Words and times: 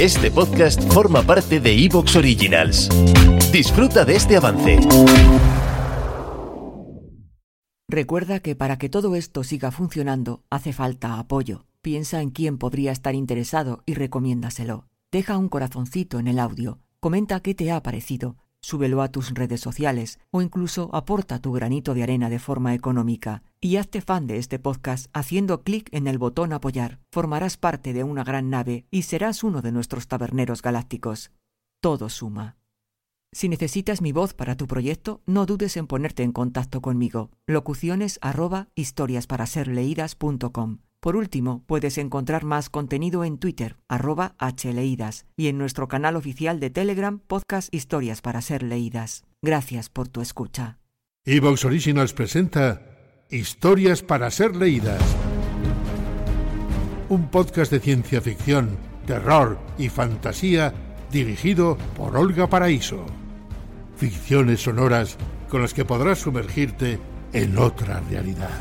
Este 0.00 0.30
podcast 0.30 0.78
forma 0.92 1.22
parte 1.22 1.58
de 1.58 1.72
Evox 1.72 2.16
Originals. 2.16 2.90
Disfruta 3.50 4.04
de 4.04 4.16
este 4.16 4.36
avance. 4.36 4.78
Recuerda 7.88 8.40
que 8.40 8.54
para 8.54 8.76
que 8.76 8.90
todo 8.90 9.16
esto 9.16 9.42
siga 9.42 9.70
funcionando 9.70 10.44
hace 10.50 10.74
falta 10.74 11.18
apoyo. 11.18 11.64
Piensa 11.80 12.20
en 12.20 12.28
quién 12.28 12.58
podría 12.58 12.92
estar 12.92 13.14
interesado 13.14 13.84
y 13.86 13.94
recomiéndaselo. 13.94 14.84
Deja 15.10 15.38
un 15.38 15.48
corazoncito 15.48 16.18
en 16.18 16.28
el 16.28 16.40
audio, 16.40 16.78
comenta 17.00 17.40
qué 17.40 17.54
te 17.54 17.72
ha 17.72 17.82
parecido, 17.82 18.36
súbelo 18.66 19.00
a 19.00 19.08
tus 19.08 19.30
redes 19.30 19.60
sociales 19.60 20.18
o 20.32 20.42
incluso 20.42 20.90
aporta 20.92 21.38
tu 21.38 21.52
granito 21.52 21.94
de 21.94 22.02
arena 22.02 22.28
de 22.28 22.40
forma 22.40 22.74
económica 22.74 23.44
y 23.60 23.76
hazte 23.76 24.00
fan 24.00 24.26
de 24.26 24.38
este 24.38 24.58
podcast 24.58 25.06
haciendo 25.12 25.62
clic 25.62 25.88
en 25.92 26.08
el 26.08 26.18
botón 26.18 26.52
apoyar. 26.52 26.98
Formarás 27.12 27.56
parte 27.56 27.92
de 27.92 28.02
una 28.02 28.24
gran 28.24 28.50
nave 28.50 28.84
y 28.90 29.02
serás 29.02 29.44
uno 29.44 29.62
de 29.62 29.70
nuestros 29.70 30.08
taberneros 30.08 30.62
galácticos. 30.62 31.30
Todo 31.80 32.08
suma. 32.08 32.56
Si 33.32 33.48
necesitas 33.48 34.02
mi 34.02 34.10
voz 34.10 34.34
para 34.34 34.56
tu 34.56 34.66
proyecto, 34.66 35.20
no 35.26 35.46
dudes 35.46 35.76
en 35.76 35.86
ponerte 35.86 36.24
en 36.24 36.32
contacto 36.32 36.80
conmigo. 36.80 37.30
Locuciones 37.46 38.18
arroba. 38.20 38.68
Por 41.06 41.14
último, 41.14 41.62
puedes 41.68 41.98
encontrar 41.98 42.42
más 42.44 42.68
contenido 42.68 43.22
en 43.22 43.38
Twitter, 43.38 43.76
arroba 43.86 44.34
hleídas, 44.40 45.24
y 45.36 45.46
en 45.46 45.56
nuestro 45.56 45.86
canal 45.86 46.16
oficial 46.16 46.58
de 46.58 46.68
Telegram, 46.68 47.20
podcast 47.20 47.72
Historias 47.72 48.20
para 48.20 48.42
ser 48.42 48.64
leídas. 48.64 49.22
Gracias 49.40 49.88
por 49.88 50.08
tu 50.08 50.20
escucha. 50.20 50.80
Evox 51.24 51.64
Originals 51.64 52.12
presenta 52.12 52.82
Historias 53.30 54.02
para 54.02 54.32
ser 54.32 54.56
leídas. 54.56 55.00
Un 57.08 57.30
podcast 57.30 57.70
de 57.70 57.78
ciencia 57.78 58.20
ficción, 58.20 58.76
terror 59.06 59.60
y 59.78 59.88
fantasía 59.88 60.74
dirigido 61.12 61.78
por 61.96 62.16
Olga 62.16 62.48
Paraíso. 62.48 63.06
Ficciones 63.94 64.60
sonoras 64.60 65.18
con 65.48 65.62
las 65.62 65.72
que 65.72 65.84
podrás 65.84 66.18
sumergirte 66.18 66.98
en 67.32 67.58
otra 67.58 68.00
realidad. 68.10 68.58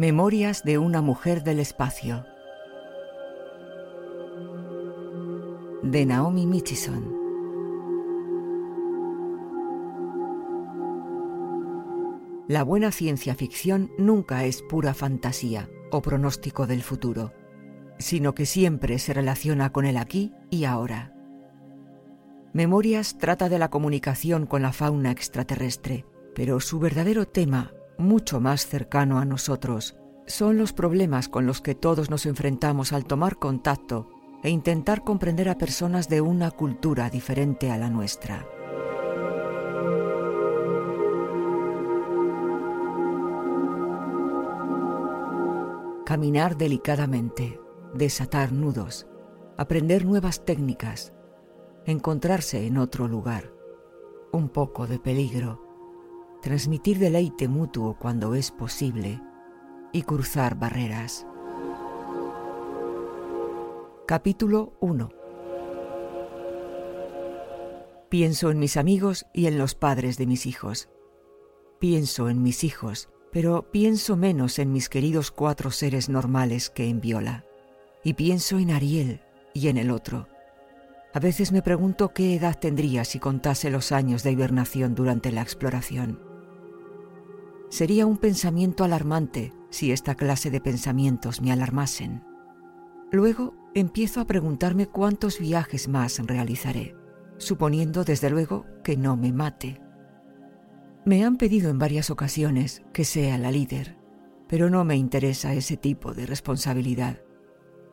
Memorias 0.00 0.64
de 0.64 0.78
una 0.78 1.02
mujer 1.02 1.44
del 1.44 1.58
espacio. 1.58 2.24
De 5.82 6.06
Naomi 6.06 6.46
Michison. 6.46 7.14
La 12.48 12.62
buena 12.62 12.92
ciencia 12.92 13.34
ficción 13.34 13.90
nunca 13.98 14.46
es 14.46 14.62
pura 14.62 14.94
fantasía 14.94 15.68
o 15.90 16.00
pronóstico 16.00 16.66
del 16.66 16.80
futuro, 16.80 17.34
sino 17.98 18.34
que 18.34 18.46
siempre 18.46 18.98
se 18.98 19.12
relaciona 19.12 19.70
con 19.70 19.84
el 19.84 19.98
aquí 19.98 20.32
y 20.48 20.64
ahora. 20.64 21.12
Memorias 22.54 23.18
trata 23.18 23.50
de 23.50 23.58
la 23.58 23.68
comunicación 23.68 24.46
con 24.46 24.62
la 24.62 24.72
fauna 24.72 25.10
extraterrestre, 25.10 26.06
pero 26.34 26.58
su 26.60 26.78
verdadero 26.78 27.28
tema, 27.28 27.74
mucho 28.00 28.40
más 28.40 28.66
cercano 28.66 29.18
a 29.18 29.24
nosotros, 29.24 29.96
son 30.26 30.58
los 30.58 30.72
problemas 30.72 31.28
con 31.28 31.46
los 31.46 31.60
que 31.60 31.74
todos 31.74 32.10
nos 32.10 32.26
enfrentamos 32.26 32.92
al 32.92 33.04
tomar 33.04 33.36
contacto 33.36 34.08
e 34.42 34.50
intentar 34.50 35.04
comprender 35.04 35.48
a 35.48 35.58
personas 35.58 36.08
de 36.08 36.20
una 36.20 36.50
cultura 36.50 37.10
diferente 37.10 37.70
a 37.70 37.78
la 37.78 37.90
nuestra. 37.90 38.46
Caminar 46.06 46.56
delicadamente, 46.56 47.60
desatar 47.94 48.52
nudos, 48.52 49.06
aprender 49.56 50.04
nuevas 50.04 50.44
técnicas, 50.44 51.12
encontrarse 51.86 52.66
en 52.66 52.78
otro 52.78 53.06
lugar, 53.06 53.52
un 54.32 54.48
poco 54.48 54.86
de 54.86 54.98
peligro, 54.98 55.69
transmitir 56.42 56.98
deleite 56.98 57.48
mutuo 57.48 57.96
cuando 57.98 58.34
es 58.34 58.50
posible 58.50 59.20
y 59.92 60.02
cruzar 60.02 60.58
barreras. 60.58 61.26
Capítulo 64.06 64.72
1 64.80 65.10
Pienso 68.08 68.50
en 68.50 68.58
mis 68.58 68.76
amigos 68.76 69.26
y 69.32 69.46
en 69.46 69.58
los 69.58 69.74
padres 69.74 70.18
de 70.18 70.26
mis 70.26 70.46
hijos. 70.46 70.88
Pienso 71.78 72.28
en 72.28 72.42
mis 72.42 72.64
hijos 72.64 73.08
pero 73.32 73.70
pienso 73.70 74.16
menos 74.16 74.58
en 74.58 74.72
mis 74.72 74.88
queridos 74.88 75.30
cuatro 75.30 75.70
seres 75.70 76.08
normales 76.08 76.70
que 76.70 76.88
en 76.88 77.00
Viola. 77.00 77.44
Y 78.02 78.14
pienso 78.14 78.58
en 78.58 78.70
Ariel 78.70 79.20
y 79.54 79.68
en 79.68 79.76
el 79.76 79.90
otro. 79.90 80.28
A 81.12 81.20
veces 81.20 81.52
me 81.52 81.62
pregunto 81.62 82.12
qué 82.12 82.34
edad 82.34 82.58
tendría 82.58 83.04
si 83.04 83.18
contase 83.18 83.70
los 83.70 83.92
años 83.92 84.22
de 84.22 84.32
hibernación 84.32 84.94
durante 84.94 85.32
la 85.32 85.42
exploración. 85.42 86.29
Sería 87.70 88.04
un 88.04 88.18
pensamiento 88.18 88.82
alarmante 88.82 89.52
si 89.70 89.92
esta 89.92 90.16
clase 90.16 90.50
de 90.50 90.60
pensamientos 90.60 91.40
me 91.40 91.52
alarmasen. 91.52 92.24
Luego 93.12 93.54
empiezo 93.74 94.20
a 94.20 94.26
preguntarme 94.26 94.86
cuántos 94.86 95.38
viajes 95.38 95.88
más 95.88 96.18
realizaré, 96.26 96.96
suponiendo 97.38 98.02
desde 98.02 98.28
luego 98.28 98.66
que 98.82 98.96
no 98.96 99.16
me 99.16 99.32
mate. 99.32 99.80
Me 101.04 101.24
han 101.24 101.36
pedido 101.36 101.70
en 101.70 101.78
varias 101.78 102.10
ocasiones 102.10 102.82
que 102.92 103.04
sea 103.04 103.38
la 103.38 103.52
líder, 103.52 103.96
pero 104.48 104.68
no 104.68 104.84
me 104.84 104.96
interesa 104.96 105.54
ese 105.54 105.76
tipo 105.76 106.12
de 106.12 106.26
responsabilidad. 106.26 107.22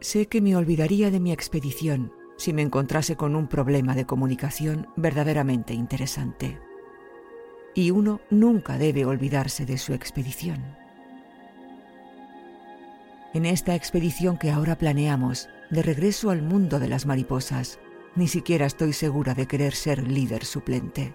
Sé 0.01 0.25
que 0.25 0.41
me 0.41 0.55
olvidaría 0.55 1.11
de 1.11 1.19
mi 1.19 1.31
expedición 1.31 2.11
si 2.37 2.51
me 2.51 2.63
encontrase 2.63 3.15
con 3.15 3.35
un 3.35 3.47
problema 3.47 3.93
de 3.93 4.05
comunicación 4.05 4.87
verdaderamente 4.95 5.75
interesante. 5.75 6.59
Y 7.77 7.91
uno 7.91 8.21
nunca 8.31 8.79
debe 8.79 9.05
olvidarse 9.05 9.67
de 9.67 9.77
su 9.77 9.93
expedición. 9.93 10.65
En 13.35 13.45
esta 13.45 13.75
expedición 13.75 14.39
que 14.39 14.49
ahora 14.49 14.79
planeamos, 14.79 15.47
de 15.69 15.83
regreso 15.83 16.31
al 16.31 16.41
mundo 16.41 16.79
de 16.79 16.87
las 16.87 17.05
mariposas, 17.05 17.77
ni 18.15 18.27
siquiera 18.27 18.65
estoy 18.65 18.93
segura 18.93 19.35
de 19.35 19.45
querer 19.45 19.75
ser 19.75 20.07
líder 20.07 20.43
suplente. 20.43 21.13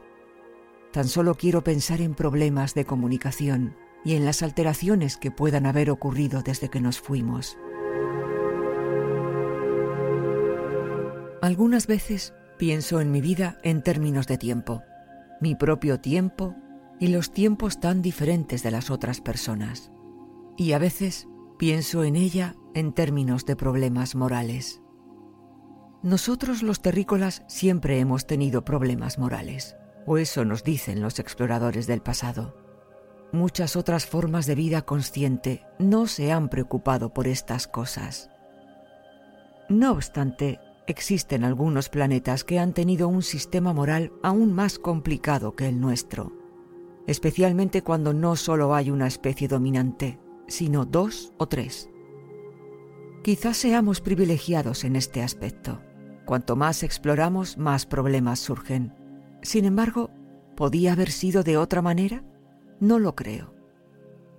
Tan 0.92 1.08
solo 1.08 1.34
quiero 1.34 1.64
pensar 1.64 2.00
en 2.00 2.14
problemas 2.14 2.74
de 2.74 2.84
comunicación 2.84 3.74
y 4.04 4.14
en 4.14 4.24
las 4.24 4.44
alteraciones 4.44 5.16
que 5.16 5.32
puedan 5.32 5.66
haber 5.66 5.90
ocurrido 5.90 6.42
desde 6.42 6.68
que 6.68 6.80
nos 6.80 7.00
fuimos. 7.00 7.58
Algunas 11.40 11.88
veces 11.88 12.34
pienso 12.56 13.00
en 13.00 13.10
mi 13.10 13.20
vida 13.20 13.58
en 13.64 13.82
términos 13.82 14.28
de 14.28 14.38
tiempo, 14.38 14.84
mi 15.42 15.56
propio 15.56 16.00
tiempo 16.00 16.54
y 17.00 17.08
los 17.08 17.32
tiempos 17.32 17.80
tan 17.80 18.00
diferentes 18.00 18.62
de 18.62 18.70
las 18.70 18.90
otras 18.90 19.20
personas. 19.20 19.90
Y 20.56 20.72
a 20.72 20.78
veces 20.78 21.26
pienso 21.58 22.04
en 22.04 22.14
ella 22.14 22.54
en 22.74 22.92
términos 22.92 23.44
de 23.44 23.56
problemas 23.56 24.14
morales. 24.14 24.80
Nosotros 26.02 26.62
los 26.62 26.80
terrícolas 26.80 27.42
siempre 27.48 27.98
hemos 27.98 28.26
tenido 28.26 28.64
problemas 28.64 29.18
morales 29.18 29.76
o 30.06 30.16
eso 30.16 30.44
nos 30.44 30.62
dicen 30.62 31.02
los 31.02 31.18
exploradores 31.18 31.88
del 31.88 32.02
pasado. 32.02 32.56
Muchas 33.32 33.74
otras 33.74 34.06
formas 34.06 34.46
de 34.46 34.54
vida 34.54 34.82
consciente 34.82 35.66
no 35.80 36.06
se 36.06 36.30
han 36.30 36.48
preocupado 36.48 37.12
por 37.12 37.26
estas 37.26 37.66
cosas. 37.66 38.30
No 39.68 39.92
obstante, 39.92 40.60
existen 40.86 41.44
algunos 41.44 41.88
planetas 41.88 42.44
que 42.44 42.58
han 42.58 42.72
tenido 42.72 43.08
un 43.08 43.22
sistema 43.22 43.72
moral 43.72 44.12
aún 44.22 44.52
más 44.52 44.78
complicado 44.78 45.54
que 45.54 45.68
el 45.68 45.80
nuestro, 45.80 46.32
especialmente 47.06 47.82
cuando 47.82 48.12
no 48.12 48.36
solo 48.36 48.74
hay 48.74 48.90
una 48.90 49.06
especie 49.06 49.48
dominante, 49.48 50.18
sino 50.48 50.84
dos 50.84 51.32
o 51.38 51.46
tres. 51.46 51.88
Quizás 53.22 53.56
seamos 53.56 54.00
privilegiados 54.00 54.84
en 54.84 54.96
este 54.96 55.22
aspecto. 55.22 55.80
Cuanto 56.24 56.56
más 56.56 56.82
exploramos, 56.82 57.56
más 57.56 57.86
problemas 57.86 58.40
surgen 58.40 58.94
sin 59.42 59.64
embargo, 59.64 60.10
¿podía 60.56 60.92
haber 60.92 61.10
sido 61.10 61.42
de 61.42 61.56
otra 61.56 61.82
manera? 61.82 62.22
No 62.80 62.98
lo 62.98 63.16
creo. 63.16 63.54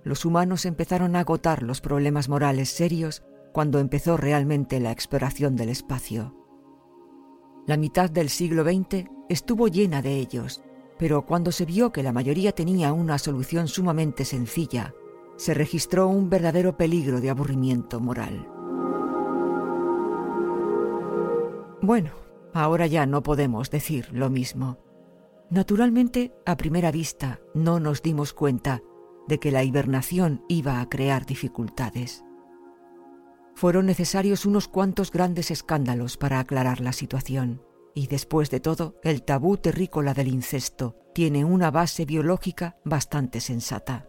Los 0.02 0.24
humanos 0.24 0.64
empezaron 0.64 1.14
a 1.14 1.20
agotar 1.20 1.62
los 1.62 1.80
problemas 1.80 2.28
morales 2.28 2.70
serios 2.70 3.22
cuando 3.54 3.78
empezó 3.78 4.16
realmente 4.16 4.80
la 4.80 4.90
exploración 4.90 5.54
del 5.54 5.68
espacio. 5.68 6.34
La 7.68 7.76
mitad 7.76 8.10
del 8.10 8.28
siglo 8.28 8.64
XX 8.64 9.08
estuvo 9.28 9.68
llena 9.68 10.02
de 10.02 10.16
ellos, 10.16 10.64
pero 10.98 11.24
cuando 11.24 11.52
se 11.52 11.64
vio 11.64 11.92
que 11.92 12.02
la 12.02 12.12
mayoría 12.12 12.50
tenía 12.50 12.92
una 12.92 13.16
solución 13.16 13.68
sumamente 13.68 14.24
sencilla, 14.24 14.92
se 15.36 15.54
registró 15.54 16.08
un 16.08 16.28
verdadero 16.28 16.76
peligro 16.76 17.20
de 17.20 17.30
aburrimiento 17.30 18.00
moral. 18.00 18.48
Bueno, 21.80 22.10
ahora 22.54 22.88
ya 22.88 23.06
no 23.06 23.22
podemos 23.22 23.70
decir 23.70 24.08
lo 24.12 24.30
mismo. 24.30 24.78
Naturalmente, 25.48 26.34
a 26.44 26.56
primera 26.56 26.90
vista, 26.90 27.38
no 27.54 27.78
nos 27.78 28.02
dimos 28.02 28.32
cuenta 28.32 28.82
de 29.28 29.38
que 29.38 29.52
la 29.52 29.62
hibernación 29.62 30.44
iba 30.48 30.80
a 30.80 30.88
crear 30.88 31.24
dificultades. 31.24 32.24
Fueron 33.54 33.86
necesarios 33.86 34.46
unos 34.46 34.68
cuantos 34.68 35.10
grandes 35.10 35.50
escándalos 35.50 36.16
para 36.16 36.40
aclarar 36.40 36.80
la 36.80 36.92
situación, 36.92 37.62
y 37.94 38.08
después 38.08 38.50
de 38.50 38.60
todo, 38.60 38.96
el 39.02 39.22
tabú 39.22 39.56
terrícola 39.56 40.14
del 40.14 40.28
incesto 40.28 40.96
tiene 41.14 41.44
una 41.44 41.70
base 41.70 42.04
biológica 42.04 42.76
bastante 42.84 43.40
sensata. 43.40 44.08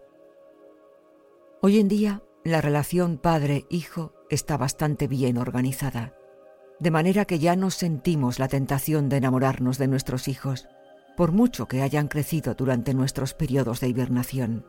Hoy 1.62 1.80
en 1.80 1.88
día, 1.88 2.24
la 2.44 2.62
relación 2.62 3.18
padre-hijo 3.18 4.14
está 4.30 4.58
bastante 4.58 5.08
bien 5.08 5.38
organizada, 5.38 6.16
de 6.80 6.92
manera 6.92 7.26
que 7.26 7.40
ya 7.40 7.56
no 7.56 7.70
sentimos 7.70 8.40
la 8.40 8.48
tentación 8.48 9.08
de 9.10 9.18
enamorarnos 9.18 9.78
de 9.78 9.88
nuestros 9.88 10.28
hijos, 10.28 10.68
por 11.16 11.32
mucho 11.32 11.68
que 11.68 11.82
hayan 11.82 12.08
crecido 12.08 12.56
durante 12.56 12.94
nuestros 12.94 13.34
periodos 13.34 13.80
de 13.80 13.88
hibernación. 13.88 14.66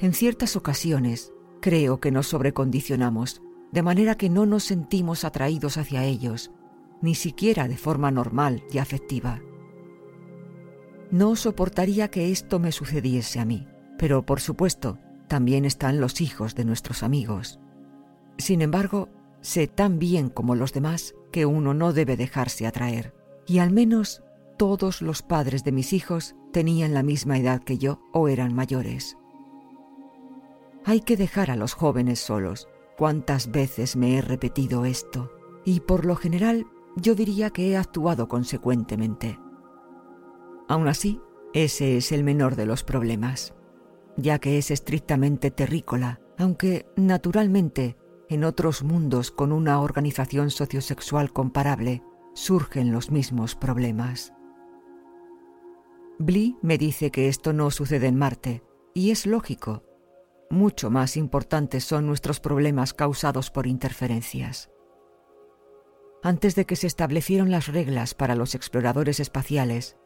En 0.00 0.12
ciertas 0.12 0.56
ocasiones, 0.56 1.32
creo 1.60 2.00
que 2.00 2.10
nos 2.10 2.26
sobrecondicionamos, 2.26 3.42
de 3.74 3.82
manera 3.82 4.14
que 4.14 4.30
no 4.30 4.46
nos 4.46 4.62
sentimos 4.62 5.24
atraídos 5.24 5.78
hacia 5.78 6.04
ellos, 6.04 6.52
ni 7.02 7.16
siquiera 7.16 7.66
de 7.66 7.76
forma 7.76 8.12
normal 8.12 8.62
y 8.70 8.78
afectiva. 8.78 9.42
No 11.10 11.34
soportaría 11.34 12.08
que 12.08 12.30
esto 12.30 12.60
me 12.60 12.70
sucediese 12.70 13.40
a 13.40 13.44
mí, 13.44 13.66
pero 13.98 14.24
por 14.24 14.40
supuesto, 14.40 14.98
también 15.26 15.64
están 15.64 16.00
los 16.00 16.20
hijos 16.20 16.54
de 16.54 16.64
nuestros 16.64 17.02
amigos. 17.02 17.58
Sin 18.38 18.62
embargo, 18.62 19.08
sé 19.40 19.66
tan 19.66 19.98
bien 19.98 20.28
como 20.28 20.54
los 20.54 20.72
demás 20.72 21.16
que 21.32 21.44
uno 21.44 21.74
no 21.74 21.92
debe 21.92 22.16
dejarse 22.16 22.68
atraer, 22.68 23.12
y 23.44 23.58
al 23.58 23.72
menos 23.72 24.22
todos 24.56 25.02
los 25.02 25.22
padres 25.22 25.64
de 25.64 25.72
mis 25.72 25.92
hijos 25.92 26.36
tenían 26.52 26.94
la 26.94 27.02
misma 27.02 27.38
edad 27.38 27.60
que 27.64 27.76
yo 27.76 28.00
o 28.12 28.28
eran 28.28 28.54
mayores. 28.54 29.16
Hay 30.84 31.00
que 31.00 31.16
dejar 31.16 31.50
a 31.50 31.56
los 31.56 31.74
jóvenes 31.74 32.20
solos. 32.20 32.68
¿Cuántas 32.96 33.50
veces 33.50 33.96
me 33.96 34.16
he 34.16 34.22
repetido 34.22 34.84
esto? 34.84 35.32
Y 35.64 35.80
por 35.80 36.04
lo 36.04 36.16
general 36.16 36.66
yo 36.96 37.14
diría 37.14 37.50
que 37.50 37.70
he 37.70 37.76
actuado 37.76 38.28
consecuentemente. 38.28 39.38
Aún 40.68 40.88
así, 40.88 41.20
ese 41.52 41.96
es 41.96 42.12
el 42.12 42.24
menor 42.24 42.56
de 42.56 42.66
los 42.66 42.84
problemas, 42.84 43.54
ya 44.16 44.38
que 44.38 44.58
es 44.58 44.70
estrictamente 44.70 45.50
terrícola, 45.50 46.20
aunque 46.38 46.86
naturalmente 46.96 47.96
en 48.28 48.44
otros 48.44 48.82
mundos 48.82 49.30
con 49.30 49.52
una 49.52 49.80
organización 49.80 50.50
sociosexual 50.50 51.32
comparable 51.32 52.02
surgen 52.34 52.92
los 52.92 53.10
mismos 53.10 53.54
problemas. 53.54 54.32
Blee 56.18 56.56
me 56.62 56.78
dice 56.78 57.10
que 57.10 57.28
esto 57.28 57.52
no 57.52 57.70
sucede 57.70 58.06
en 58.06 58.16
Marte, 58.16 58.62
y 58.94 59.10
es 59.10 59.26
lógico. 59.26 59.82
Mucho 60.54 60.88
más 60.88 61.16
importantes 61.16 61.82
son 61.82 62.06
nuestros 62.06 62.38
problemas 62.38 62.94
causados 62.94 63.50
por 63.50 63.66
interferencias. 63.66 64.70
Antes 66.22 66.54
de 66.54 66.64
que 66.64 66.76
se 66.76 66.86
establecieran 66.86 67.50
las 67.50 67.66
reglas 67.66 68.14
para 68.14 68.36
los 68.36 68.54
exploradores 68.54 69.18
espaciales, 69.18 69.96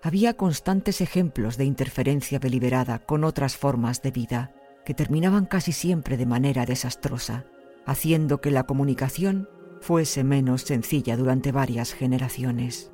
había 0.00 0.34
constantes 0.34 1.00
ejemplos 1.00 1.56
de 1.56 1.64
interferencia 1.64 2.38
deliberada 2.38 3.00
con 3.00 3.24
otras 3.24 3.56
formas 3.56 4.00
de 4.00 4.12
vida 4.12 4.54
que 4.84 4.94
terminaban 4.94 5.44
casi 5.44 5.72
siempre 5.72 6.16
de 6.16 6.24
manera 6.24 6.66
desastrosa, 6.66 7.46
haciendo 7.84 8.40
que 8.40 8.52
la 8.52 8.66
comunicación 8.66 9.48
fuese 9.80 10.22
menos 10.22 10.62
sencilla 10.62 11.16
durante 11.16 11.50
varias 11.50 11.94
generaciones. 11.94 12.92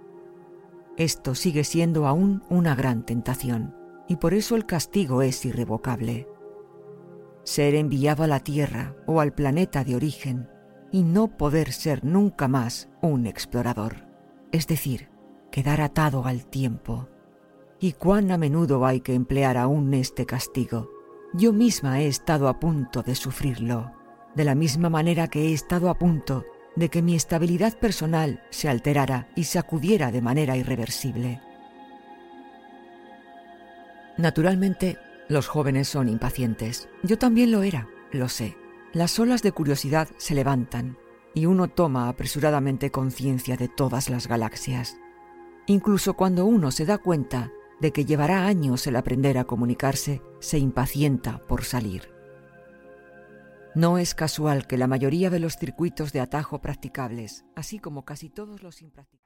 Esto 0.96 1.34
sigue 1.34 1.64
siendo 1.64 2.06
aún 2.06 2.42
una 2.48 2.74
gran 2.74 3.04
tentación, 3.04 3.76
y 4.08 4.16
por 4.16 4.32
eso 4.32 4.56
el 4.56 4.64
castigo 4.64 5.20
es 5.20 5.44
irrevocable. 5.44 6.26
Ser 7.46 7.76
enviado 7.76 8.24
a 8.24 8.26
la 8.26 8.40
Tierra 8.40 8.96
o 9.06 9.20
al 9.20 9.32
planeta 9.32 9.84
de 9.84 9.94
origen 9.94 10.48
y 10.90 11.04
no 11.04 11.36
poder 11.36 11.72
ser 11.72 12.04
nunca 12.04 12.48
más 12.48 12.88
un 13.00 13.24
explorador, 13.24 14.08
es 14.50 14.66
decir, 14.66 15.10
quedar 15.52 15.80
atado 15.80 16.26
al 16.26 16.44
tiempo. 16.44 17.08
¿Y 17.78 17.92
cuán 17.92 18.32
a 18.32 18.36
menudo 18.36 18.84
hay 18.84 19.00
que 19.00 19.14
emplear 19.14 19.56
aún 19.56 19.94
este 19.94 20.26
castigo? 20.26 20.90
Yo 21.34 21.52
misma 21.52 22.00
he 22.00 22.08
estado 22.08 22.48
a 22.48 22.58
punto 22.58 23.04
de 23.04 23.14
sufrirlo, 23.14 23.92
de 24.34 24.44
la 24.44 24.56
misma 24.56 24.90
manera 24.90 25.28
que 25.28 25.48
he 25.48 25.52
estado 25.52 25.88
a 25.88 25.94
punto 25.94 26.44
de 26.74 26.88
que 26.88 27.00
mi 27.00 27.14
estabilidad 27.14 27.78
personal 27.78 28.42
se 28.50 28.68
alterara 28.68 29.28
y 29.36 29.44
sacudiera 29.44 30.10
de 30.10 30.20
manera 30.20 30.56
irreversible. 30.56 31.40
Naturalmente, 34.16 34.98
los 35.28 35.48
jóvenes 35.48 35.88
son 35.88 36.08
impacientes. 36.08 36.88
Yo 37.02 37.18
también 37.18 37.50
lo 37.50 37.62
era, 37.62 37.88
lo 38.12 38.28
sé. 38.28 38.56
Las 38.92 39.18
olas 39.18 39.42
de 39.42 39.52
curiosidad 39.52 40.08
se 40.16 40.34
levantan 40.34 40.96
y 41.34 41.46
uno 41.46 41.68
toma 41.68 42.08
apresuradamente 42.08 42.90
conciencia 42.90 43.56
de 43.56 43.68
todas 43.68 44.08
las 44.08 44.26
galaxias. 44.26 44.98
Incluso 45.66 46.14
cuando 46.14 46.46
uno 46.46 46.70
se 46.70 46.86
da 46.86 46.98
cuenta 46.98 47.52
de 47.80 47.92
que 47.92 48.04
llevará 48.04 48.46
años 48.46 48.86
el 48.86 48.96
aprender 48.96 49.36
a 49.36 49.44
comunicarse, 49.44 50.22
se 50.38 50.58
impacienta 50.58 51.38
por 51.46 51.64
salir. 51.64 52.14
No 53.74 53.98
es 53.98 54.14
casual 54.14 54.66
que 54.66 54.78
la 54.78 54.86
mayoría 54.86 55.28
de 55.28 55.40
los 55.40 55.56
circuitos 55.56 56.12
de 56.12 56.20
atajo 56.20 56.62
practicables, 56.62 57.44
así 57.54 57.78
como 57.78 58.06
casi 58.06 58.30
todos 58.30 58.62
los 58.62 58.80
impracticables. 58.80 59.25